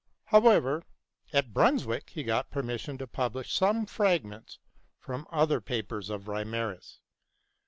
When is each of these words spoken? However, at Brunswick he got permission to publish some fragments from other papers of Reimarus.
However, 0.25 0.81
at 1.31 1.53
Brunswick 1.53 2.09
he 2.09 2.23
got 2.23 2.49
permission 2.49 2.97
to 2.97 3.05
publish 3.05 3.53
some 3.53 3.85
fragments 3.85 4.57
from 4.97 5.27
other 5.29 5.61
papers 5.61 6.09
of 6.09 6.27
Reimarus. 6.27 6.97